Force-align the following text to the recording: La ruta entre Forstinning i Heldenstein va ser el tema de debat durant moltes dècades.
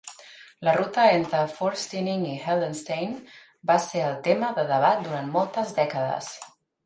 La 0.67 0.71
ruta 0.77 1.01
entre 1.17 1.41
Forstinning 1.57 2.23
i 2.29 2.31
Heldenstein 2.45 3.13
va 3.73 3.77
ser 3.85 4.01
el 4.07 4.17
tema 4.29 4.51
de 4.61 4.63
debat 4.75 5.05
durant 5.09 5.31
moltes 5.39 5.77
dècades. 5.81 6.33